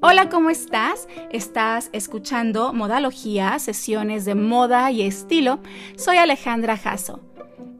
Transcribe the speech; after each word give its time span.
Hola, 0.00 0.28
¿cómo 0.28 0.48
estás? 0.48 1.08
Estás 1.32 1.90
escuchando 1.92 2.72
Modalogía, 2.72 3.58
sesiones 3.58 4.24
de 4.24 4.36
moda 4.36 4.92
y 4.92 5.02
estilo. 5.02 5.58
Soy 5.96 6.18
Alejandra 6.18 6.76
Jasso. 6.76 7.18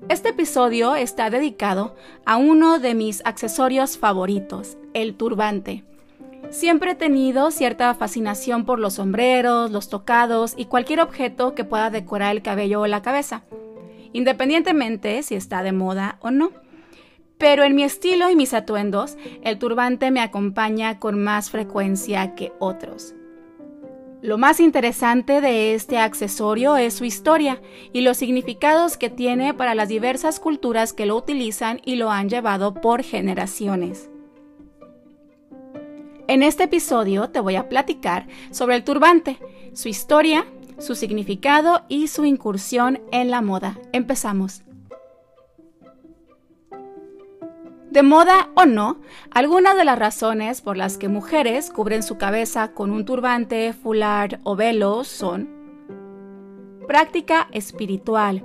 Este 0.09 0.31
episodio 0.31 0.97
está 0.97 1.31
dedicado 1.31 1.95
a 2.27 2.37
uno 2.37 2.81
de 2.81 2.97
mis 2.97 3.25
accesorios 3.25 3.99
favoritos, 3.99 4.79
el 4.95 5.15
turbante. 5.15 5.85
Siempre 6.51 6.91
he 6.91 6.95
tenido 6.97 7.53
cierta 7.53 7.95
fascinación 7.95 8.65
por 8.65 8.81
los 8.81 8.95
sombreros, 8.95 9.71
los 9.71 9.89
tocados 9.89 10.55
y 10.57 10.65
cualquier 10.65 11.01
objeto 11.01 11.55
que 11.55 11.63
pueda 11.63 11.89
decorar 11.89 12.35
el 12.35 12.43
cabello 12.43 12.81
o 12.81 12.89
la 12.89 13.01
cabeza, 13.01 13.45
independientemente 14.13 15.23
si 15.23 15.37
está 15.37 15.63
de 15.63 15.71
moda 15.71 16.19
o 16.21 16.33
no. 16.33 16.51
Pero 17.39 17.63
en 17.63 17.75
mi 17.75 17.85
estilo 17.85 18.31
y 18.31 18.37
mis 18.37 18.53
atuendos, 18.53 19.17
el 19.43 19.59
turbante 19.59 20.11
me 20.11 20.21
acompaña 20.21 20.99
con 20.99 21.23
más 21.23 21.51
frecuencia 21.51 22.35
que 22.35 22.53
otros. 22.59 23.15
Lo 24.21 24.37
más 24.37 24.59
interesante 24.59 25.41
de 25.41 25.75
este 25.75 25.99
accesorio 25.99 26.77
es 26.77 26.95
su 26.95 27.05
historia 27.05 27.63
y 27.93 28.01
los 28.01 28.17
significados 28.17 28.97
que 28.97 29.11
tiene 29.11 29.55
para 29.55 29.77
las 29.77 29.89
diversas 29.89 30.41
culturas 30.41 30.93
que 30.93 31.07
lo 31.07 31.15
utilizan 31.17 31.81
y 31.85 31.95
lo 31.95 32.11
han 32.11 32.29
llevado 32.29 32.75
por 32.75 33.05
generaciones. 33.05 34.11
En 36.27 36.43
este 36.43 36.65
episodio 36.65 37.31
te 37.31 37.39
voy 37.39 37.55
a 37.55 37.69
platicar 37.69 38.27
sobre 38.51 38.75
el 38.75 38.83
turbante, 38.83 39.39
su 39.73 39.89
historia, 39.89 40.45
su 40.79 40.97
significado 40.97 41.83
y 41.89 42.09
su 42.09 42.25
incursión 42.25 43.01
en 43.13 43.31
la 43.31 43.41
moda. 43.41 43.79
Empezamos. 43.93 44.63
De 47.91 48.03
moda 48.03 48.51
o 48.55 48.67
no, 48.67 48.99
algunas 49.31 49.77
de 49.77 49.85
las 49.85 49.99
razones 49.99 50.61
por 50.61 50.77
las 50.77 50.99
que 50.99 51.09
mujeres 51.09 51.71
cubren 51.71 52.03
su 52.03 52.19
cabeza 52.19 52.73
con 52.73 52.91
un 52.91 53.07
turbante, 53.07 53.73
fular 53.73 54.41
o 54.43 54.57
velo 54.57 55.05
son 55.05 55.49
práctica 56.87 57.49
espiritual. 57.53 58.43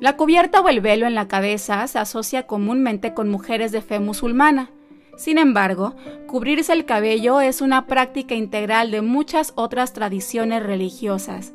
La 0.00 0.16
cubierta 0.16 0.60
o 0.60 0.68
el 0.68 0.80
velo 0.80 1.06
en 1.06 1.14
la 1.14 1.28
cabeza 1.28 1.86
se 1.86 1.98
asocia 1.98 2.46
comúnmente 2.46 3.14
con 3.14 3.28
mujeres 3.28 3.72
de 3.72 3.82
fe 3.82 3.98
musulmana. 3.98 4.70
Sin 5.16 5.36
embargo, 5.36 5.96
cubrirse 6.26 6.72
el 6.72 6.84
cabello 6.84 7.40
es 7.40 7.60
una 7.60 7.86
práctica 7.86 8.34
integral 8.36 8.90
de 8.90 9.02
muchas 9.02 9.52
otras 9.56 9.92
tradiciones 9.92 10.62
religiosas. 10.62 11.52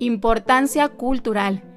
Importancia 0.00 0.88
cultural. 0.88 1.69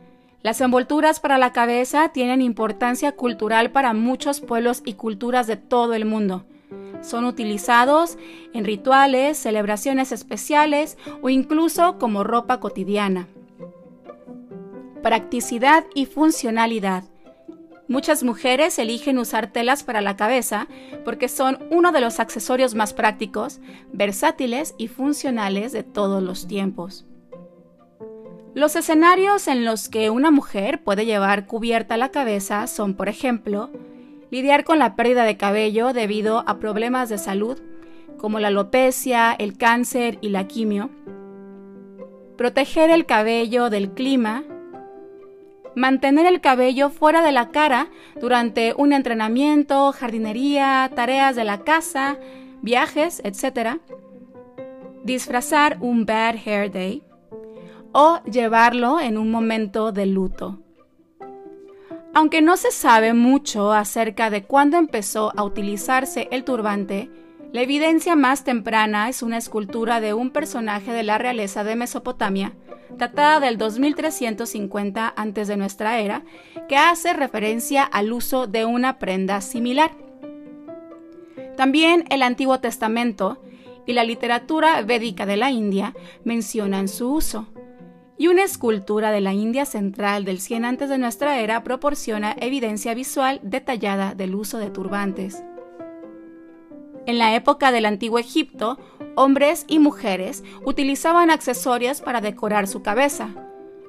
Las 0.44 0.60
envolturas 0.60 1.22
para 1.22 1.38
la 1.38 1.54
cabeza 1.54 2.10
tienen 2.10 2.42
importancia 2.42 3.14
cultural 3.14 3.72
para 3.72 3.94
muchos 3.94 4.42
pueblos 4.42 4.84
y 4.86 4.96
culturas 4.96 5.48
de 5.48 5.56
todo 5.56 5.94
el 5.94 6.04
mundo. 6.04 6.46
Son 7.02 7.24
utilizados 7.24 8.18
en 8.54 8.66
rituales, 8.66 9.38
celebraciones 9.38 10.12
especiales 10.12 10.98
o 11.22 11.30
incluso 11.30 11.98
como 11.98 12.26
ropa 12.26 12.60
cotidiana. 12.60 13.30
Practicidad 15.02 15.86
y 15.96 16.08
funcionalidad. 16.08 17.06
Muchas 17.88 18.24
mujeres 18.24 18.78
eligen 18.80 19.20
usar 19.20 19.48
telas 19.48 19.84
para 19.84 20.02
la 20.02 20.18
cabeza 20.18 20.68
porque 21.06 21.30
son 21.30 21.60
uno 21.72 21.94
de 21.94 22.02
los 22.02 22.20
accesorios 22.20 22.76
más 22.76 22.94
prácticos, 22.94 23.62
versátiles 23.94 24.76
y 24.78 24.90
funcionales 24.90 25.72
de 25.72 25.84
todos 25.84 26.22
los 26.22 26.48
tiempos. 26.48 27.06
Los 28.56 28.76
escenarios 28.76 29.48
en 29.48 29.66
los 29.66 29.90
que 29.90 30.12
una 30.12 30.30
mujer 30.30 30.84
puede 30.84 31.06
llevar 31.08 31.48
cubierta 31.48 31.98
la 31.98 32.10
cabeza 32.10 32.68
son, 32.68 32.94
por 32.94 33.10
ejemplo, 33.10 33.72
lidiar 34.30 34.64
con 34.64 34.78
la 34.78 34.96
pérdida 34.96 35.24
de 35.24 35.38
cabello 35.38 35.92
debido 35.92 36.44
a 36.48 36.60
problemas 36.60 37.10
de 37.10 37.18
salud, 37.18 37.60
como 38.18 38.40
la 38.40 38.50
alopecia, 38.50 39.34
el 39.34 39.58
cáncer 39.58 40.20
y 40.22 40.30
la 40.30 40.48
quimio, 40.48 40.92
proteger 42.38 42.92
el 42.92 43.08
cabello 43.08 43.72
del 43.72 43.92
clima, 43.92 44.44
mantener 45.76 46.28
el 46.28 46.40
cabello 46.40 46.92
fuera 46.92 47.24
de 47.24 47.32
la 47.32 47.50
cara 47.50 47.88
durante 48.22 48.76
un 48.78 48.94
entrenamiento, 48.94 49.92
jardinería, 49.94 50.92
tareas 50.96 51.36
de 51.36 51.44
la 51.44 51.62
casa, 51.62 52.20
viajes, 52.62 53.20
etc., 53.24 53.80
disfrazar 55.04 55.78
un 55.82 56.06
bad 56.06 56.36
hair 56.46 56.72
day, 56.72 57.04
o 57.94 58.22
llevarlo 58.24 59.00
en 59.00 59.18
un 59.18 59.32
momento 59.32 59.92
de 59.92 60.06
luto. 60.08 60.60
Aunque 62.16 62.42
no 62.42 62.58
se 62.58 62.72
sabe 62.72 63.14
mucho 63.14 63.72
acerca 63.72 64.30
de 64.30 64.44
cuándo 64.44 64.78
empezó 64.78 65.32
a 65.36 65.44
utilizarse 65.44 66.28
el 66.32 66.44
turbante, 66.44 67.10
la 67.52 67.62
evidencia 67.62 68.16
más 68.16 68.44
temprana 68.44 69.10
es 69.10 69.24
una 69.24 69.38
escultura 69.38 70.00
de 70.00 70.14
un 70.14 70.32
personaje 70.32 70.92
de 70.92 71.04
la 71.04 71.18
realeza 71.18 71.64
de 71.64 71.76
Mesopotamia, 71.76 72.54
datada 72.98 73.40
del 73.40 73.58
2350 73.58 75.14
antes 75.16 75.48
de 75.48 75.58
nuestra 75.58 76.00
era, 76.00 76.24
que 76.68 76.78
hace 76.78 77.14
referencia 77.14 77.84
al 77.84 78.12
uso 78.12 78.48
de 78.48 78.66
una 78.66 79.00
prenda 79.00 79.42
similar. 79.42 79.92
También 81.56 82.06
el 82.10 82.24
Antiguo 82.24 82.60
Testamento 82.60 83.40
y 83.86 83.94
la 83.94 84.04
literatura 84.04 84.82
védica 84.82 85.26
de 85.26 85.38
la 85.38 85.52
India 85.52 85.96
mencionan 86.24 86.88
su 86.88 87.12
uso 87.12 87.48
y 88.18 88.28
una 88.28 88.44
escultura 88.44 89.12
de 89.12 89.22
la 89.22 89.34
India 89.34 89.66
central 89.66 90.26
del 90.26 90.40
100 90.40 90.66
antes 90.66 90.90
de 90.90 90.98
nuestra 90.98 91.40
era 91.40 91.64
proporciona 91.64 92.36
evidencia 92.40 92.94
visual 92.94 93.40
detallada 93.44 94.14
del 94.14 94.36
uso 94.36 94.60
de 94.60 94.70
turbantes. 94.70 95.44
En 97.06 97.18
la 97.18 97.36
época 97.36 97.72
del 97.72 97.86
antiguo 97.86 98.20
Egipto, 98.20 98.80
hombres 99.16 99.66
y 99.68 99.80
mujeres 99.80 100.44
utilizaban 100.66 101.32
accesorios 101.32 102.02
para 102.02 102.22
decorar 102.22 102.68
su 102.68 102.82
cabeza. 102.82 103.30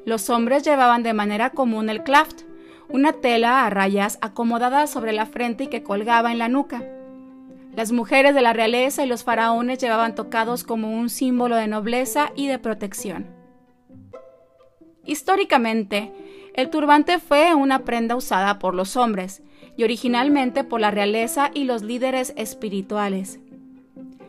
Los 0.04 0.30
hombres 0.30 0.64
llevaban 0.64 1.02
de 1.02 1.14
manera 1.14 1.50
común 1.50 1.90
el 1.90 2.02
claft, 2.02 2.42
una 2.88 3.12
tela 3.12 3.64
a 3.64 3.70
rayas 3.70 4.18
acomodada 4.20 4.86
sobre 4.86 5.12
la 5.12 5.26
frente 5.26 5.64
y 5.64 5.66
que 5.68 5.82
colgaba 5.82 6.32
en 6.32 6.38
la 6.38 6.48
nuca. 6.48 6.82
Las 7.76 7.92
mujeres 7.92 8.34
de 8.34 8.42
la 8.42 8.52
realeza 8.52 9.04
y 9.04 9.08
los 9.08 9.24
faraones 9.24 9.78
llevaban 9.78 10.14
tocados 10.14 10.64
como 10.64 10.92
un 10.92 11.08
símbolo 11.08 11.56
de 11.56 11.66
nobleza 11.66 12.32
y 12.36 12.46
de 12.46 12.58
protección. 12.58 13.33
Históricamente, 15.06 16.12
el 16.54 16.70
turbante 16.70 17.18
fue 17.18 17.54
una 17.54 17.80
prenda 17.80 18.16
usada 18.16 18.58
por 18.58 18.74
los 18.74 18.96
hombres 18.96 19.42
y 19.76 19.84
originalmente 19.84 20.64
por 20.64 20.80
la 20.80 20.90
realeza 20.90 21.50
y 21.52 21.64
los 21.64 21.82
líderes 21.82 22.32
espirituales. 22.36 23.40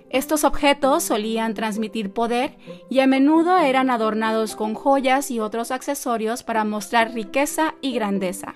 Estos 0.09 0.43
objetos 0.43 1.03
solían 1.03 1.53
transmitir 1.53 2.11
poder 2.11 2.57
y 2.89 2.99
a 2.99 3.07
menudo 3.07 3.57
eran 3.57 3.89
adornados 3.89 4.55
con 4.55 4.73
joyas 4.73 5.29
y 5.29 5.39
otros 5.39 5.71
accesorios 5.71 6.43
para 6.43 6.63
mostrar 6.63 7.13
riqueza 7.13 7.75
y 7.81 7.93
grandeza. 7.93 8.55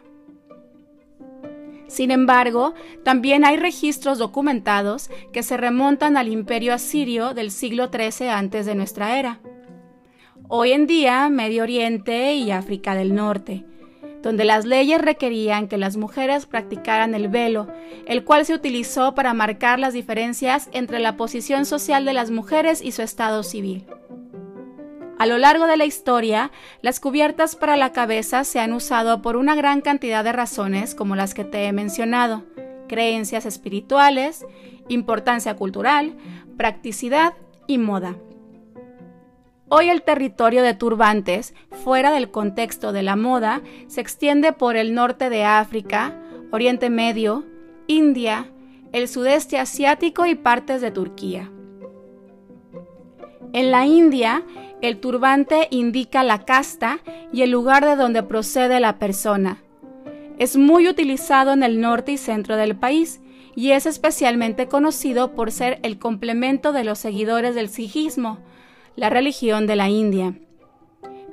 Sin 1.87 2.11
embargo, 2.11 2.75
también 3.03 3.43
hay 3.45 3.57
registros 3.57 4.19
documentados 4.19 5.09
que 5.33 5.41
se 5.41 5.57
remontan 5.57 6.17
al 6.17 6.27
imperio 6.27 6.73
asirio 6.73 7.33
del 7.33 7.51
siglo 7.51 7.89
XIII 7.91 8.29
antes 8.29 8.65
de 8.65 8.75
nuestra 8.75 9.19
era 9.19 9.39
hoy 10.51 10.71
en 10.71 10.87
día 10.87 11.29
Medio 11.29 11.61
Oriente 11.61 12.33
y 12.33 12.49
África 12.49 12.95
del 12.95 13.13
Norte, 13.13 13.65
donde 14.23 14.45
las 14.45 14.65
leyes 14.65 14.99
requerían 14.99 15.67
que 15.67 15.77
las 15.77 15.95
mujeres 15.95 16.47
practicaran 16.47 17.13
el 17.13 17.27
velo, 17.27 17.67
el 18.07 18.23
cual 18.23 18.47
se 18.47 18.55
utilizó 18.55 19.13
para 19.13 19.35
marcar 19.35 19.79
las 19.79 19.93
diferencias 19.93 20.67
entre 20.73 20.97
la 20.97 21.17
posición 21.17 21.67
social 21.67 22.03
de 22.03 22.13
las 22.13 22.31
mujeres 22.31 22.81
y 22.81 22.91
su 22.91 23.03
estado 23.03 23.43
civil. 23.43 23.85
A 25.19 25.27
lo 25.27 25.37
largo 25.37 25.67
de 25.67 25.77
la 25.77 25.85
historia, 25.85 26.51
las 26.81 26.99
cubiertas 26.99 27.55
para 27.55 27.77
la 27.77 27.91
cabeza 27.93 28.43
se 28.43 28.59
han 28.59 28.73
usado 28.73 29.21
por 29.21 29.37
una 29.37 29.53
gran 29.53 29.81
cantidad 29.81 30.23
de 30.23 30.31
razones 30.31 30.95
como 30.95 31.15
las 31.15 31.35
que 31.35 31.43
te 31.43 31.65
he 31.65 31.73
mencionado, 31.73 32.43
creencias 32.87 33.45
espirituales, 33.45 34.47
importancia 34.87 35.55
cultural, 35.55 36.17
practicidad 36.57 37.35
y 37.67 37.77
moda. 37.77 38.15
Hoy 39.71 39.89
el 39.89 40.01
territorio 40.01 40.63
de 40.63 40.73
turbantes, 40.73 41.53
fuera 41.83 42.11
del 42.11 42.31
contexto 42.31 42.91
de 42.91 43.03
la 43.03 43.15
moda, 43.15 43.61
se 43.85 44.01
extiende 44.01 44.51
por 44.51 44.75
el 44.75 44.95
norte 44.95 45.29
de 45.29 45.43
África, 45.43 46.19
Oriente 46.51 46.89
Medio, 46.89 47.45
India, 47.85 48.51
el 48.93 49.07
sudeste 49.07 49.59
asiático 49.59 50.25
y 50.25 50.33
partes 50.33 50.81
de 50.81 50.89
Turquía. 50.89 51.51
En 53.53 53.69
la 53.69 53.85
India, 53.85 54.43
el 54.81 54.99
turbante 54.99 55.67
indica 55.69 56.23
la 56.23 56.45
casta 56.45 56.99
y 57.31 57.43
el 57.43 57.51
lugar 57.51 57.85
de 57.85 57.95
donde 57.95 58.23
procede 58.23 58.79
la 58.79 58.97
persona. 58.97 59.61
Es 60.39 60.57
muy 60.57 60.87
utilizado 60.87 61.53
en 61.53 61.61
el 61.61 61.79
norte 61.79 62.13
y 62.13 62.17
centro 62.17 62.55
del 62.55 62.75
país 62.75 63.21
y 63.55 63.71
es 63.71 63.85
especialmente 63.85 64.67
conocido 64.67 65.35
por 65.35 65.51
ser 65.51 65.77
el 65.83 65.99
complemento 65.99 66.71
de 66.71 66.83
los 66.83 66.97
seguidores 66.97 67.53
del 67.53 67.69
sijismo, 67.69 68.39
la 68.99 69.09
religión 69.09 69.65
de 69.65 69.77
la 69.77 69.87
India. 69.87 70.37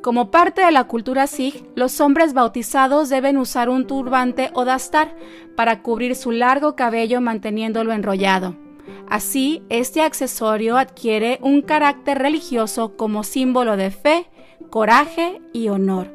Como 0.00 0.30
parte 0.30 0.64
de 0.64 0.70
la 0.70 0.84
cultura 0.84 1.26
sikh, 1.26 1.64
los 1.74 2.00
hombres 2.00 2.32
bautizados 2.32 3.08
deben 3.08 3.36
usar 3.36 3.68
un 3.68 3.88
turbante 3.88 4.50
o 4.54 4.64
dastar 4.64 5.16
para 5.56 5.82
cubrir 5.82 6.14
su 6.14 6.30
largo 6.30 6.76
cabello 6.76 7.20
manteniéndolo 7.20 7.92
enrollado. 7.92 8.54
Así, 9.08 9.64
este 9.68 10.00
accesorio 10.00 10.76
adquiere 10.76 11.40
un 11.42 11.60
carácter 11.60 12.18
religioso 12.18 12.96
como 12.96 13.24
símbolo 13.24 13.76
de 13.76 13.90
fe, 13.90 14.28
coraje 14.70 15.40
y 15.52 15.68
honor. 15.68 16.14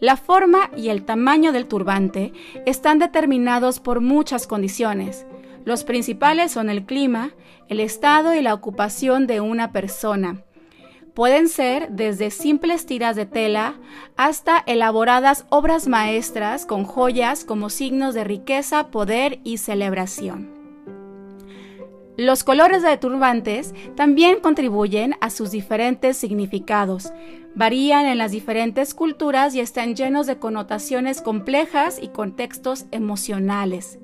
La 0.00 0.16
forma 0.16 0.68
y 0.76 0.88
el 0.88 1.04
tamaño 1.04 1.52
del 1.52 1.66
turbante 1.66 2.32
están 2.66 2.98
determinados 2.98 3.78
por 3.78 4.00
muchas 4.00 4.48
condiciones. 4.48 5.26
Los 5.64 5.84
principales 5.84 6.52
son 6.52 6.68
el 6.68 6.84
clima, 6.84 7.32
el 7.68 7.80
estado 7.80 8.34
y 8.34 8.42
la 8.42 8.54
ocupación 8.54 9.26
de 9.26 9.40
una 9.40 9.72
persona. 9.72 10.42
Pueden 11.14 11.48
ser 11.48 11.90
desde 11.90 12.30
simples 12.30 12.86
tiras 12.86 13.14
de 13.14 13.24
tela 13.24 13.76
hasta 14.16 14.62
elaboradas 14.66 15.46
obras 15.48 15.86
maestras 15.86 16.66
con 16.66 16.84
joyas 16.84 17.44
como 17.44 17.70
signos 17.70 18.14
de 18.14 18.24
riqueza, 18.24 18.88
poder 18.88 19.38
y 19.44 19.58
celebración. 19.58 20.52
Los 22.16 22.44
colores 22.44 22.82
de 22.82 22.96
turbantes 22.96 23.74
también 23.96 24.40
contribuyen 24.40 25.14
a 25.20 25.30
sus 25.30 25.50
diferentes 25.50 26.16
significados. 26.16 27.12
Varían 27.56 28.06
en 28.06 28.18
las 28.18 28.30
diferentes 28.30 28.94
culturas 28.94 29.54
y 29.54 29.60
están 29.60 29.96
llenos 29.96 30.26
de 30.26 30.38
connotaciones 30.38 31.22
complejas 31.22 31.98
y 32.00 32.08
contextos 32.08 32.86
emocionales. 32.92 33.98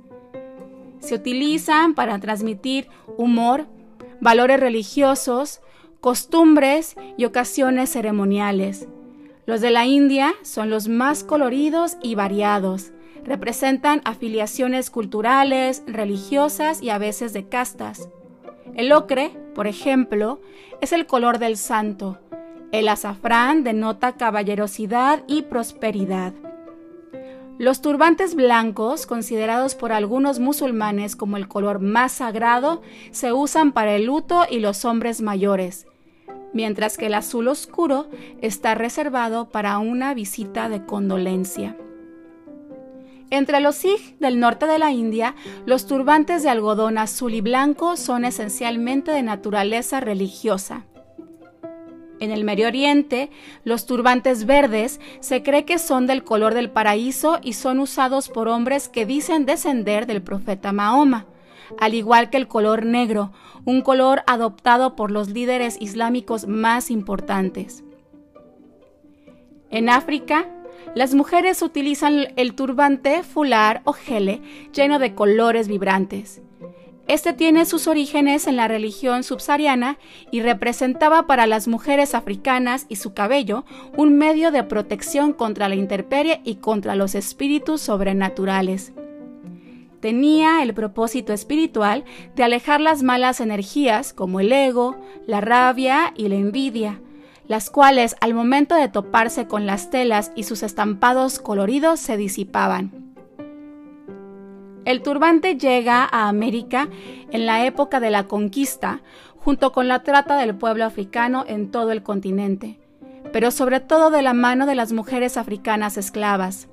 Se 1.00 1.14
utilizan 1.14 1.94
para 1.94 2.18
transmitir 2.18 2.88
humor, 3.16 3.66
valores 4.20 4.60
religiosos, 4.60 5.60
costumbres 6.00 6.96
y 7.16 7.24
ocasiones 7.24 7.90
ceremoniales. 7.90 8.88
Los 9.46 9.60
de 9.60 9.70
la 9.70 9.86
India 9.86 10.34
son 10.42 10.70
los 10.70 10.88
más 10.88 11.24
coloridos 11.24 11.96
y 12.02 12.14
variados 12.14 12.92
representan 13.24 14.00
afiliaciones 14.04 14.90
culturales, 14.90 15.82
religiosas 15.86 16.82
y 16.82 16.90
a 16.90 16.98
veces 16.98 17.32
de 17.32 17.48
castas. 17.48 18.08
El 18.74 18.92
ocre, 18.92 19.30
por 19.54 19.66
ejemplo, 19.66 20.40
es 20.80 20.92
el 20.92 21.06
color 21.06 21.38
del 21.38 21.56
santo. 21.56 22.18
El 22.72 22.88
azafrán 22.88 23.64
denota 23.64 24.12
caballerosidad 24.12 25.24
y 25.26 25.42
prosperidad. 25.42 26.32
Los 27.60 27.82
turbantes 27.82 28.36
blancos, 28.36 29.04
considerados 29.04 29.74
por 29.74 29.92
algunos 29.92 30.38
musulmanes 30.38 31.14
como 31.14 31.36
el 31.36 31.46
color 31.46 31.78
más 31.78 32.12
sagrado, 32.12 32.80
se 33.10 33.34
usan 33.34 33.72
para 33.72 33.94
el 33.96 34.06
luto 34.06 34.46
y 34.50 34.60
los 34.60 34.86
hombres 34.86 35.20
mayores, 35.20 35.86
mientras 36.54 36.96
que 36.96 37.08
el 37.08 37.12
azul 37.12 37.48
oscuro 37.48 38.08
está 38.40 38.74
reservado 38.74 39.50
para 39.50 39.76
una 39.76 40.14
visita 40.14 40.70
de 40.70 40.86
condolencia. 40.86 41.76
Entre 43.28 43.60
los 43.60 43.76
Sikh 43.76 44.16
del 44.20 44.40
norte 44.40 44.64
de 44.64 44.78
la 44.78 44.92
India, 44.92 45.34
los 45.66 45.86
turbantes 45.86 46.42
de 46.42 46.48
algodón 46.48 46.96
azul 46.96 47.34
y 47.34 47.42
blanco 47.42 47.98
son 47.98 48.24
esencialmente 48.24 49.10
de 49.10 49.22
naturaleza 49.22 50.00
religiosa. 50.00 50.86
En 52.20 52.30
el 52.30 52.44
Medio 52.44 52.68
Oriente, 52.68 53.30
los 53.64 53.86
turbantes 53.86 54.44
verdes 54.44 55.00
se 55.20 55.42
cree 55.42 55.64
que 55.64 55.78
son 55.78 56.06
del 56.06 56.22
color 56.22 56.52
del 56.52 56.70
paraíso 56.70 57.40
y 57.42 57.54
son 57.54 57.80
usados 57.80 58.28
por 58.28 58.46
hombres 58.46 58.90
que 58.90 59.06
dicen 59.06 59.46
descender 59.46 60.06
del 60.06 60.20
profeta 60.20 60.70
Mahoma, 60.70 61.24
al 61.78 61.94
igual 61.94 62.28
que 62.28 62.36
el 62.36 62.46
color 62.46 62.84
negro, 62.84 63.32
un 63.64 63.80
color 63.80 64.22
adoptado 64.26 64.96
por 64.96 65.10
los 65.10 65.30
líderes 65.30 65.78
islámicos 65.80 66.46
más 66.46 66.90
importantes. 66.90 67.84
En 69.70 69.88
África, 69.88 70.46
las 70.94 71.14
mujeres 71.14 71.62
utilizan 71.62 72.34
el 72.36 72.54
turbante 72.54 73.22
fular 73.22 73.80
o 73.84 73.94
gele 73.94 74.42
lleno 74.74 74.98
de 74.98 75.14
colores 75.14 75.68
vibrantes. 75.68 76.42
Este 77.08 77.32
tiene 77.32 77.66
sus 77.66 77.88
orígenes 77.88 78.46
en 78.46 78.56
la 78.56 78.68
religión 78.68 79.24
subsahariana 79.24 79.98
y 80.30 80.42
representaba 80.42 81.26
para 81.26 81.46
las 81.46 81.66
mujeres 81.66 82.14
africanas 82.14 82.86
y 82.88 82.96
su 82.96 83.14
cabello 83.14 83.64
un 83.96 84.16
medio 84.16 84.52
de 84.52 84.62
protección 84.62 85.32
contra 85.32 85.68
la 85.68 85.74
intemperie 85.74 86.40
y 86.44 86.56
contra 86.56 86.94
los 86.94 87.14
espíritus 87.14 87.80
sobrenaturales. 87.80 88.92
Tenía 90.00 90.62
el 90.62 90.72
propósito 90.72 91.32
espiritual 91.32 92.04
de 92.34 92.42
alejar 92.44 92.80
las 92.80 93.02
malas 93.02 93.40
energías 93.40 94.12
como 94.14 94.40
el 94.40 94.50
ego, 94.50 94.96
la 95.26 95.40
rabia 95.42 96.14
y 96.16 96.28
la 96.28 96.36
envidia, 96.36 97.00
las 97.48 97.68
cuales 97.68 98.16
al 98.20 98.32
momento 98.32 98.76
de 98.76 98.88
toparse 98.88 99.46
con 99.46 99.66
las 99.66 99.90
telas 99.90 100.32
y 100.36 100.44
sus 100.44 100.62
estampados 100.62 101.38
coloridos 101.38 102.00
se 102.00 102.16
disipaban. 102.16 103.09
El 104.90 105.02
turbante 105.02 105.56
llega 105.56 106.02
a 106.02 106.28
América 106.28 106.88
en 107.30 107.46
la 107.46 107.64
época 107.64 108.00
de 108.00 108.10
la 108.10 108.26
conquista, 108.26 109.02
junto 109.36 109.70
con 109.70 109.86
la 109.86 110.02
trata 110.02 110.36
del 110.36 110.56
pueblo 110.56 110.84
africano 110.84 111.44
en 111.46 111.70
todo 111.70 111.92
el 111.92 112.02
continente, 112.02 112.80
pero 113.32 113.52
sobre 113.52 113.78
todo 113.78 114.10
de 114.10 114.22
la 114.22 114.34
mano 114.34 114.66
de 114.66 114.74
las 114.74 114.90
mujeres 114.92 115.36
africanas 115.36 115.96
esclavas. 115.96 116.66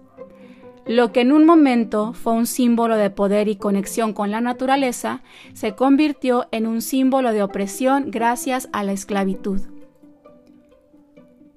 Lo 0.88 1.12
que 1.12 1.22
en 1.22 1.32
un 1.32 1.46
momento 1.46 2.14
fue 2.14 2.34
un 2.34 2.48
símbolo 2.48 2.98
de 2.98 3.12
poder 3.12 3.50
y 3.50 3.56
conexión 3.56 4.14
con 4.14 4.32
la 4.32 4.42
naturaleza, 4.42 5.22
se 5.54 5.76
convirtió 5.76 6.48
en 6.50 6.66
un 6.66 6.82
símbolo 6.82 7.34
de 7.34 7.44
opresión 7.44 8.10
gracias 8.10 8.68
a 8.74 8.82
la 8.82 8.94
esclavitud. 8.94 9.62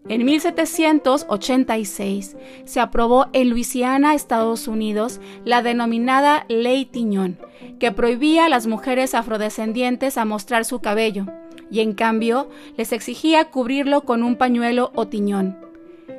En 0.09 0.25
1786 0.25 2.37
se 2.65 2.81
aprobó 2.81 3.27
en 3.33 3.51
Luisiana, 3.51 4.15
Estados 4.15 4.67
Unidos, 4.67 5.21
la 5.45 5.63
denominada 5.63 6.47
Ley 6.49 6.87
Tiñón, 6.87 7.39
que 7.79 7.93
prohibía 7.93 8.47
a 8.47 8.49
las 8.49 8.67
mujeres 8.67 9.15
afrodescendientes 9.15 10.17
a 10.17 10.25
mostrar 10.25 10.65
su 10.65 10.81
cabello, 10.81 11.27
y 11.71 11.81
en 11.81 11.93
cambio 11.93 12.49
les 12.77 12.93
exigía 12.93 13.51
cubrirlo 13.51 14.03
con 14.03 14.23
un 14.23 14.37
pañuelo 14.37 14.91
o 14.95 15.07
tiñón. 15.07 15.59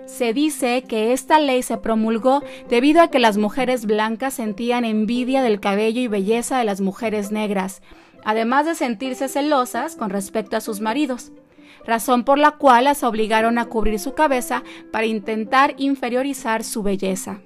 Se 0.06 0.34
dice 0.34 0.84
que 0.88 1.12
esta 1.12 1.40
ley 1.40 1.64
se 1.64 1.78
promulgó 1.78 2.44
debido 2.70 3.02
a 3.02 3.10
que 3.10 3.20
las 3.20 3.38
mujeres 3.38 3.86
blancas 3.86 4.36
sentían 4.36 4.86
envidia 4.86 5.42
del 5.42 5.60
cabello 5.60 6.02
y 6.02 6.08
belleza 6.08 6.60
de 6.60 6.66
las 6.66 6.82
mujeres 6.82 7.32
negras, 7.32 7.82
además 8.24 8.68
de 8.68 8.76
sentirse 8.76 9.28
celosas 9.28 9.96
con 9.96 10.12
respecto 10.12 10.56
a 10.56 10.62
sus 10.62 10.82
maridos 10.82 11.32
razón 11.86 12.24
por 12.24 12.38
la 12.38 12.52
cual 12.52 12.86
las 12.86 13.04
obligaron 13.04 13.58
a 13.58 13.66
cubrir 13.66 14.00
su 14.00 14.14
cabeza 14.14 14.64
para 14.92 15.06
intentar 15.06 15.76
inferiorizar 15.78 16.64
su 16.64 16.84
belleza. 16.84 17.42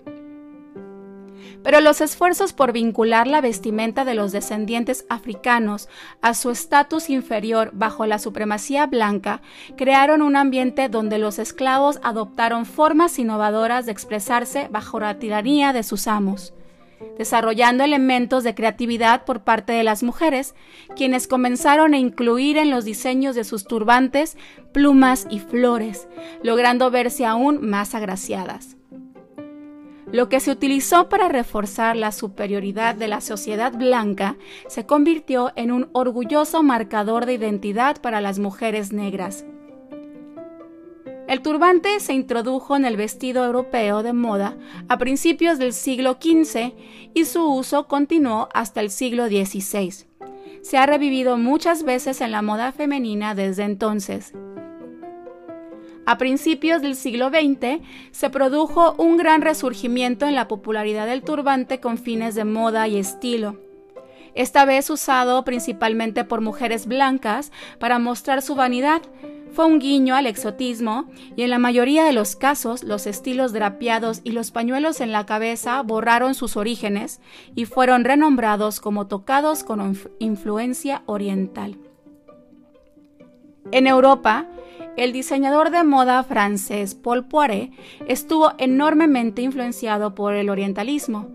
Pero 1.63 1.81
los 1.81 1.99
esfuerzos 1.99 2.53
por 2.53 2.73
vincular 2.73 3.25
la 3.25 3.41
vestimenta 3.41 4.05
de 4.05 4.13
los 4.13 4.31
descendientes 4.31 5.05
africanos 5.09 5.89
a 6.21 6.33
su 6.33 6.51
estatus 6.51 7.09
inferior 7.09 7.71
bajo 7.73 8.05
la 8.05 8.19
supremacía 8.19 8.85
blanca 8.85 9.41
crearon 9.75 10.21
un 10.21 10.35
ambiente 10.35 10.89
donde 10.89 11.17
los 11.17 11.39
esclavos 11.39 11.99
adoptaron 12.03 12.65
formas 12.65 13.17
innovadoras 13.17 13.87
de 13.87 13.91
expresarse 13.91 14.67
bajo 14.69 14.99
la 14.99 15.17
tiranía 15.17 15.73
de 15.73 15.83
sus 15.83 16.07
amos 16.07 16.54
desarrollando 17.17 17.83
elementos 17.83 18.43
de 18.43 18.55
creatividad 18.55 19.25
por 19.25 19.43
parte 19.43 19.73
de 19.73 19.83
las 19.83 20.03
mujeres, 20.03 20.55
quienes 20.95 21.27
comenzaron 21.27 21.93
a 21.93 21.97
incluir 21.97 22.57
en 22.57 22.69
los 22.69 22.85
diseños 22.85 23.35
de 23.35 23.43
sus 23.43 23.65
turbantes 23.65 24.37
plumas 24.71 25.27
y 25.29 25.39
flores, 25.39 26.07
logrando 26.43 26.91
verse 26.91 27.25
aún 27.25 27.67
más 27.67 27.95
agraciadas. 27.95 28.75
Lo 30.11 30.29
que 30.29 30.39
se 30.39 30.51
utilizó 30.51 31.09
para 31.09 31.27
reforzar 31.27 31.95
la 31.95 32.11
superioridad 32.11 32.95
de 32.95 33.07
la 33.07 33.21
sociedad 33.21 33.73
blanca 33.73 34.37
se 34.67 34.85
convirtió 34.85 35.51
en 35.55 35.71
un 35.71 35.89
orgulloso 35.93 36.63
marcador 36.63 37.25
de 37.25 37.33
identidad 37.33 37.99
para 38.01 38.21
las 38.21 38.39
mujeres 38.39 38.93
negras. 38.93 39.45
El 41.27 41.41
turbante 41.41 41.99
se 41.99 42.13
introdujo 42.13 42.75
en 42.75 42.85
el 42.85 42.97
vestido 42.97 43.45
europeo 43.45 44.03
de 44.03 44.13
moda 44.13 44.55
a 44.87 44.97
principios 44.99 45.57
del 45.57 45.73
siglo 45.73 46.17
XV 46.21 46.73
y 47.15 47.25
su 47.25 47.43
uso 47.43 47.87
continuó 47.87 48.47
hasta 48.53 48.81
el 48.81 48.91
siglo 48.91 49.25
XVI. 49.27 50.05
Se 50.61 50.77
ha 50.77 50.85
revivido 50.85 51.37
muchas 51.37 51.83
veces 51.83 52.21
en 52.21 52.31
la 52.31 52.43
moda 52.43 52.71
femenina 52.71 53.33
desde 53.33 53.63
entonces. 53.63 54.33
A 56.05 56.19
principios 56.19 56.83
del 56.83 56.95
siglo 56.95 57.29
XX 57.29 57.81
se 58.11 58.29
produjo 58.29 58.93
un 58.99 59.17
gran 59.17 59.41
resurgimiento 59.41 60.27
en 60.27 60.35
la 60.35 60.47
popularidad 60.47 61.07
del 61.07 61.23
turbante 61.23 61.79
con 61.79 61.97
fines 61.97 62.35
de 62.35 62.45
moda 62.45 62.87
y 62.87 62.97
estilo 62.97 63.65
esta 64.35 64.65
vez 64.65 64.89
usado 64.89 65.43
principalmente 65.43 66.25
por 66.25 66.41
mujeres 66.41 66.85
blancas 66.85 67.51
para 67.79 67.99
mostrar 67.99 68.41
su 68.41 68.53
vanidad, 68.53 69.01
fue 69.53 69.65
un 69.65 69.79
guiño 69.79 70.15
al 70.15 70.27
exotismo 70.27 71.05
y 71.35 71.43
en 71.43 71.49
la 71.49 71.59
mayoría 71.59 72.03
de 72.03 72.13
los 72.13 72.35
casos 72.35 72.83
los 72.83 73.07
estilos 73.07 73.53
drapeados 73.53 74.21
y 74.23 74.31
los 74.31 74.51
pañuelos 74.51 75.01
en 75.01 75.11
la 75.11 75.25
cabeza 75.25 75.81
borraron 75.81 76.35
sus 76.35 76.57
orígenes 76.57 77.21
y 77.55 77.65
fueron 77.65 78.03
renombrados 78.03 78.79
como 78.79 79.07
tocados 79.07 79.63
con 79.63 79.97
influencia 80.19 81.03
oriental. 81.05 81.77
En 83.71 83.87
Europa, 83.87 84.47
el 84.97 85.11
diseñador 85.11 85.71
de 85.71 85.83
moda 85.83 86.23
francés 86.23 86.95
Paul 86.95 87.25
Poiret 87.25 87.71
estuvo 88.07 88.53
enormemente 88.57 89.41
influenciado 89.41 90.15
por 90.15 90.35
el 90.35 90.49
orientalismo, 90.49 91.29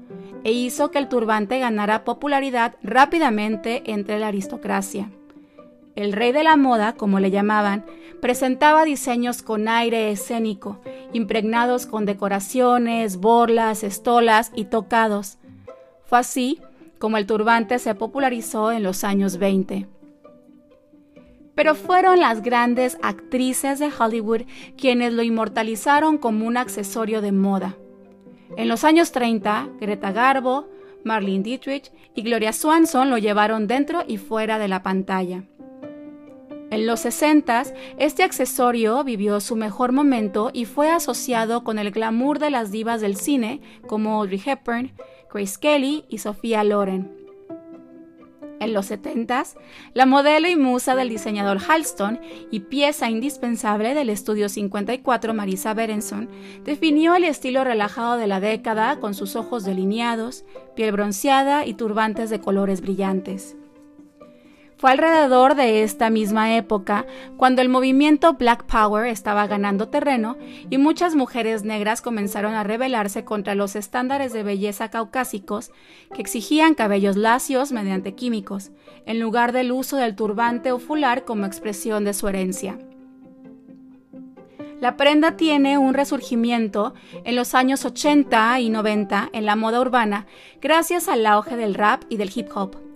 e 0.45 0.53
hizo 0.53 0.91
que 0.91 0.99
el 0.99 1.09
turbante 1.09 1.59
ganara 1.59 2.05
popularidad 2.05 2.77
rápidamente 2.83 3.83
entre 3.87 4.19
la 4.19 4.29
aristocracia. 4.29 5.11
El 5.97 6.13
rey 6.13 6.33
de 6.33 6.45
la 6.45 6.57
moda, 6.57 6.95
como 6.95 7.21
le 7.21 7.31
llamaban, 7.31 7.85
presentaba 8.21 8.85
diseños 8.85 9.43
con 9.43 9.69
aire 9.69 10.11
escénico, 10.11 10.81
impregnados 11.13 11.87
con 11.87 12.07
decoraciones, 12.07 13.17
borlas, 13.17 13.83
estolas 13.83 14.53
y 14.55 14.65
tocados. 14.65 15.39
Fue 16.05 16.19
así 16.19 16.61
como 16.99 17.17
el 17.17 17.27
turbante 17.27 17.79
se 17.79 17.95
popularizó 17.95 18.73
en 18.73 18.83
los 18.83 19.05
años 19.05 19.39
20. 19.39 19.89
Pero 21.55 21.75
fueron 21.75 22.21
las 22.21 22.43
grandes 22.43 22.99
actrices 23.03 23.79
de 23.79 23.91
Hollywood 23.97 24.43
quienes 24.77 25.13
lo 25.13 25.23
inmortalizaron 25.23 26.19
como 26.19 26.47
un 26.47 26.57
accesorio 26.57 27.23
de 27.23 27.33
moda. 27.33 27.77
En 28.57 28.69
los 28.69 28.85
años 28.85 29.13
30, 29.13 29.69
Greta 29.81 30.13
Garbo, 30.13 30.69
Marlene 31.05 31.43
Dietrich 31.43 31.91
y 32.15 32.23
Gloria 32.23 32.53
Swanson 32.53 33.11
lo 33.11 33.19
llevaron 33.19 33.67
dentro 33.67 34.05
y 34.07 34.19
fuera 34.19 34.59
de 34.59 34.69
la 34.69 34.83
pantalla. 34.83 35.45
En 36.71 36.87
los 36.87 37.01
60, 37.01 37.65
este 37.99 38.23
accesorio 38.23 39.03
vivió 39.03 39.41
su 39.41 39.57
mejor 39.57 39.91
momento 39.91 40.51
y 40.53 40.67
fue 40.67 40.89
asociado 40.89 41.65
con 41.65 41.81
el 41.81 41.91
glamour 41.91 42.39
de 42.39 42.51
las 42.51 42.71
divas 42.71 43.01
del 43.01 43.17
cine 43.17 43.61
como 43.89 44.21
Audrey 44.21 44.41
Hepburn, 44.45 44.93
Grace 45.33 45.59
Kelly 45.61 46.05
y 46.09 46.19
Sofía 46.19 46.63
Loren. 46.63 47.21
En 48.61 48.73
los 48.73 48.87
70, 48.87 49.45
la 49.95 50.07
modelo 50.07 50.47
y 50.47 50.55
musa 50.55 50.95
del 50.95 51.09
diseñador 51.09 51.59
Halston 51.67 52.21
y 52.53 52.61
pieza 52.61 53.11
indispensable 53.11 53.95
del 53.95 54.11
estudio 54.11 54.49
54 54.49 55.35
Marisa 55.35 55.75
Berenson 55.75 56.29
definió 56.63 57.17
el 57.17 57.25
estilo 57.25 57.65
relajado 57.65 58.17
de 58.17 58.29
la 58.29 58.39
década 58.39 59.01
con 59.01 59.15
sus 59.15 59.35
ojos 59.35 59.65
delineados, 59.65 60.45
piel 60.77 60.93
bronceada 60.93 61.67
y 61.67 61.75
turbantes 61.75 62.31
de 62.31 62.41
colores 62.41 62.81
brillantes. 62.81 63.57
Fue 64.81 64.93
alrededor 64.93 65.57
de 65.57 65.83
esta 65.83 66.09
misma 66.09 66.57
época 66.57 67.05
cuando 67.37 67.61
el 67.61 67.69
movimiento 67.69 68.33
Black 68.33 68.65
Power 68.65 69.09
estaba 69.09 69.47
ganando 69.47 69.89
terreno 69.89 70.39
y 70.71 70.79
muchas 70.79 71.15
mujeres 71.15 71.65
negras 71.65 72.01
comenzaron 72.01 72.55
a 72.55 72.65
rebelarse 72.65 73.23
contra 73.23 73.55
los 73.55 73.77
estándares 73.77 74.33
de 74.33 74.43
belleza 74.43 74.89
caucásicos 74.89 75.71
que 76.15 76.23
exigían 76.23 76.75
cabellos 76.75 77.17
lacios 77.17 77.73
mediante 77.73 78.15
químicos, 78.15 78.71
en 79.05 79.21
lugar 79.21 79.53
del 79.53 79.71
uso 79.71 79.99
del 79.99 80.17
turbante 80.17 80.73
o 80.73 80.79
fular 80.79 81.27
como 81.27 81.45
expresión 81.45 82.07
de 82.07 82.15
su 82.15 82.27
herencia. 82.29 82.79
La 84.81 84.97
prenda 84.97 85.37
tiene 85.37 85.77
un 85.77 85.93
resurgimiento 85.93 86.95
en 87.25 87.37
los 87.37 87.55
años 87.55 87.85
80 87.85 88.61
y 88.61 88.71
90 88.71 89.29
en 89.35 89.45
la 89.45 89.57
moda 89.57 89.79
urbana 89.79 90.27
gracias 90.63 91.07
al 91.07 91.27
auge 91.27 91.57
del 91.57 91.75
rap 91.75 92.05
y 92.09 92.17
del 92.17 92.33
hip 92.35 92.49
hop. 92.55 92.90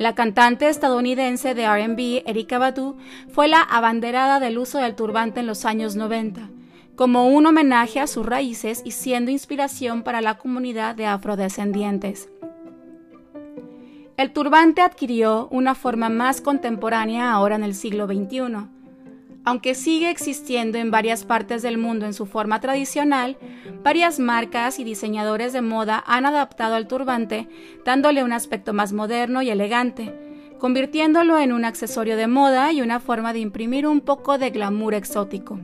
La 0.00 0.14
cantante 0.14 0.66
estadounidense 0.66 1.52
de 1.52 1.68
RB, 1.68 2.22
Erika 2.24 2.56
Badu, 2.56 2.96
fue 3.28 3.48
la 3.48 3.60
abanderada 3.60 4.40
del 4.40 4.56
uso 4.56 4.78
del 4.78 4.94
turbante 4.94 5.40
en 5.40 5.46
los 5.46 5.66
años 5.66 5.94
90, 5.94 6.48
como 6.96 7.28
un 7.28 7.44
homenaje 7.44 8.00
a 8.00 8.06
sus 8.06 8.24
raíces 8.24 8.80
y 8.86 8.92
siendo 8.92 9.30
inspiración 9.30 10.02
para 10.02 10.22
la 10.22 10.38
comunidad 10.38 10.94
de 10.94 11.04
afrodescendientes. 11.04 12.30
El 14.16 14.32
turbante 14.32 14.80
adquirió 14.80 15.48
una 15.50 15.74
forma 15.74 16.08
más 16.08 16.40
contemporánea 16.40 17.30
ahora 17.30 17.56
en 17.56 17.62
el 17.62 17.74
siglo 17.74 18.06
XXI 18.06 18.79
aunque 19.44 19.74
sigue 19.74 20.10
existiendo 20.10 20.78
en 20.78 20.90
varias 20.90 21.24
partes 21.24 21.62
del 21.62 21.78
mundo 21.78 22.06
en 22.06 22.14
su 22.14 22.26
forma 22.26 22.60
tradicional, 22.60 23.38
varias 23.82 24.18
marcas 24.18 24.78
y 24.78 24.84
diseñadores 24.84 25.52
de 25.52 25.62
moda 25.62 26.02
han 26.06 26.26
adaptado 26.26 26.74
al 26.74 26.86
turbante 26.86 27.48
dándole 27.84 28.22
un 28.22 28.32
aspecto 28.32 28.72
más 28.72 28.92
moderno 28.92 29.42
y 29.42 29.50
elegante, 29.50 30.14
convirtiéndolo 30.58 31.38
en 31.38 31.52
un 31.52 31.64
accesorio 31.64 32.16
de 32.16 32.26
moda 32.26 32.72
y 32.72 32.82
una 32.82 33.00
forma 33.00 33.32
de 33.32 33.40
imprimir 33.40 33.86
un 33.86 34.02
poco 34.02 34.36
de 34.36 34.50
glamour 34.50 34.94
exótico. 34.94 35.58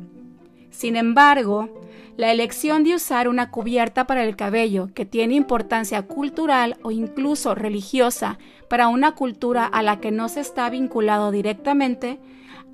Sin 0.71 0.97
embargo, 0.97 1.69
la 2.17 2.33
elección 2.33 2.83
de 2.83 2.95
usar 2.95 3.29
una 3.29 3.51
cubierta 3.51 4.07
para 4.07 4.25
el 4.25 4.37
cabello 4.37 4.89
que 4.95 5.05
tiene 5.05 5.35
importancia 5.35 6.01
cultural 6.03 6.79
o 6.83 6.91
incluso 6.91 7.55
religiosa 7.55 8.39
para 8.69 8.89
una 8.89 9.15
cultura 9.15 9.67
a 9.67 9.83
la 9.83 10.01
que 10.01 10.11
no 10.11 10.31
se 10.31 10.41
está 10.41 10.71
vinculado 10.71 11.31
directamente 11.31 12.19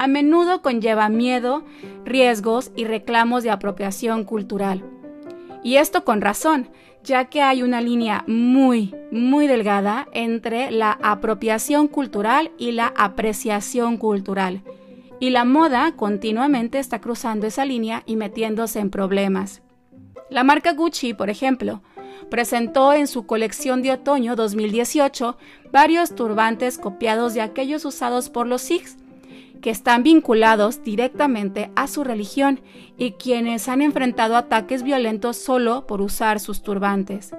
a 0.02 0.08
menudo 0.08 0.62
conlleva 0.62 1.08
miedo, 1.08 1.62
riesgos 2.04 2.72
y 2.74 2.86
reclamos 2.86 3.44
de 3.44 3.52
apropiación 3.52 4.24
cultural. 4.24 4.82
Y 5.62 5.76
esto 5.76 6.04
con 6.04 6.20
razón, 6.20 6.70
ya 7.04 7.26
que 7.26 7.40
hay 7.40 7.62
una 7.62 7.80
línea 7.80 8.24
muy, 8.26 8.96
muy 9.12 9.46
delgada 9.46 10.08
entre 10.12 10.72
la 10.72 10.98
apropiación 11.02 11.86
cultural 11.86 12.50
y 12.58 12.72
la 12.72 12.92
apreciación 12.96 13.96
cultural. 13.96 14.62
Y 15.20 15.30
la 15.30 15.44
moda 15.44 15.92
continuamente 15.94 16.80
está 16.80 17.00
cruzando 17.00 17.46
esa 17.46 17.64
línea 17.64 18.02
y 18.04 18.16
metiéndose 18.16 18.80
en 18.80 18.90
problemas. 18.90 19.62
La 20.30 20.42
marca 20.42 20.72
Gucci, 20.72 21.14
por 21.14 21.30
ejemplo, 21.30 21.80
presentó 22.28 22.92
en 22.92 23.06
su 23.06 23.24
colección 23.24 23.82
de 23.82 23.92
otoño 23.92 24.34
2018 24.34 25.36
varios 25.70 26.16
turbantes 26.16 26.76
copiados 26.76 27.34
de 27.34 27.40
aquellos 27.40 27.84
usados 27.84 28.30
por 28.30 28.48
los 28.48 28.62
Sikhs 28.62 28.96
que 29.62 29.70
están 29.70 30.02
vinculados 30.02 30.82
directamente 30.82 31.70
a 31.76 31.86
su 31.86 32.04
religión 32.04 32.60
y 32.98 33.12
quienes 33.12 33.68
han 33.68 33.80
enfrentado 33.80 34.36
ataques 34.36 34.82
violentos 34.82 35.38
solo 35.38 35.86
por 35.86 36.02
usar 36.02 36.40
sus 36.40 36.62
turbantes. 36.62 37.32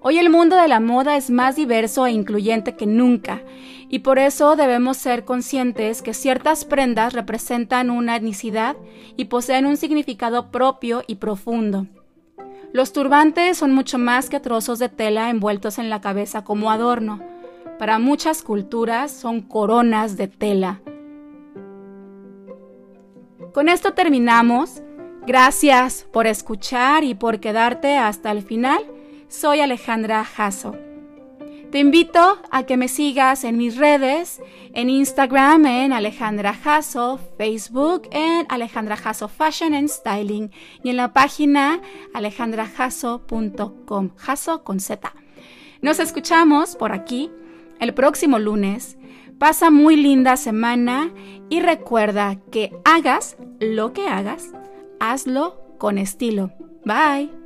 Hoy 0.00 0.18
el 0.18 0.30
mundo 0.30 0.56
de 0.56 0.66
la 0.66 0.80
moda 0.80 1.16
es 1.16 1.30
más 1.30 1.54
diverso 1.54 2.06
e 2.06 2.10
incluyente 2.10 2.74
que 2.74 2.86
nunca, 2.86 3.42
y 3.88 4.00
por 4.00 4.18
eso 4.18 4.56
debemos 4.56 4.96
ser 4.96 5.24
conscientes 5.24 6.02
que 6.02 6.14
ciertas 6.14 6.64
prendas 6.64 7.12
representan 7.12 7.88
una 7.88 8.16
etnicidad 8.16 8.74
y 9.16 9.26
poseen 9.26 9.64
un 9.64 9.76
significado 9.76 10.50
propio 10.50 11.04
y 11.06 11.16
profundo. 11.16 11.86
Los 12.72 12.92
turbantes 12.92 13.58
son 13.58 13.72
mucho 13.72 13.98
más 13.98 14.28
que 14.28 14.40
trozos 14.40 14.80
de 14.80 14.88
tela 14.88 15.30
envueltos 15.30 15.78
en 15.78 15.90
la 15.90 16.00
cabeza 16.00 16.42
como 16.42 16.70
adorno 16.72 17.31
para 17.82 17.98
muchas 17.98 18.42
culturas 18.44 19.10
son 19.10 19.40
coronas 19.40 20.16
de 20.16 20.28
tela. 20.28 20.80
Con 23.52 23.68
esto 23.68 23.92
terminamos. 23.92 24.84
Gracias 25.26 26.06
por 26.12 26.28
escuchar 26.28 27.02
y 27.02 27.16
por 27.16 27.40
quedarte 27.40 27.96
hasta 27.98 28.30
el 28.30 28.42
final. 28.42 28.86
Soy 29.26 29.58
Alejandra 29.58 30.22
Jasso. 30.22 30.76
Te 31.72 31.80
invito 31.80 32.38
a 32.52 32.62
que 32.62 32.76
me 32.76 32.86
sigas 32.86 33.42
en 33.42 33.56
mis 33.56 33.76
redes, 33.76 34.40
en 34.74 34.88
Instagram 34.88 35.66
en 35.66 35.92
Alejandra 35.92 36.54
Jasso, 36.54 37.18
Facebook 37.36 38.08
en 38.12 38.46
Alejandra 38.48 38.96
Jasso 38.96 39.26
Fashion 39.26 39.74
and 39.74 39.88
Styling 39.88 40.52
y 40.84 40.90
en 40.90 40.98
la 40.98 41.12
página 41.12 41.80
alejandrajasso.com, 42.14 44.10
Jasso 44.14 44.62
con 44.62 44.78
Z. 44.78 45.12
Nos 45.80 45.98
escuchamos 45.98 46.76
por 46.76 46.92
aquí 46.92 47.28
el 47.82 47.94
próximo 47.94 48.38
lunes. 48.38 48.96
Pasa 49.38 49.70
muy 49.70 49.96
linda 49.96 50.36
semana 50.36 51.12
y 51.50 51.60
recuerda 51.60 52.38
que 52.50 52.72
hagas 52.84 53.36
lo 53.58 53.92
que 53.92 54.06
hagas, 54.06 54.52
hazlo 55.00 55.60
con 55.78 55.98
estilo. 55.98 56.52
Bye. 56.84 57.41